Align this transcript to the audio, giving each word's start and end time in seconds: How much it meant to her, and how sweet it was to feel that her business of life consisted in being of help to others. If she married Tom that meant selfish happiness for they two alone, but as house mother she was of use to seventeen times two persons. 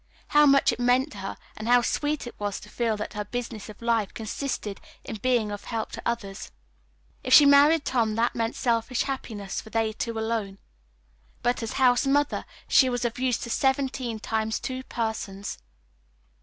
How 0.29 0.47
much 0.47 0.71
it 0.73 0.79
meant 0.79 1.11
to 1.11 1.17
her, 1.19 1.37
and 1.55 1.67
how 1.67 1.83
sweet 1.83 2.25
it 2.25 2.33
was 2.39 2.59
to 2.61 2.69
feel 2.69 2.97
that 2.97 3.13
her 3.13 3.23
business 3.23 3.69
of 3.69 3.83
life 3.83 4.15
consisted 4.15 4.81
in 5.03 5.17
being 5.17 5.51
of 5.51 5.65
help 5.65 5.91
to 5.91 6.01
others. 6.07 6.49
If 7.23 7.35
she 7.35 7.45
married 7.45 7.85
Tom 7.85 8.15
that 8.15 8.33
meant 8.33 8.55
selfish 8.55 9.03
happiness 9.03 9.61
for 9.61 9.69
they 9.69 9.93
two 9.93 10.17
alone, 10.17 10.57
but 11.43 11.61
as 11.61 11.73
house 11.73 12.07
mother 12.07 12.45
she 12.67 12.89
was 12.89 13.05
of 13.05 13.19
use 13.19 13.37
to 13.41 13.51
seventeen 13.51 14.19
times 14.19 14.59
two 14.59 14.81
persons. 14.85 15.59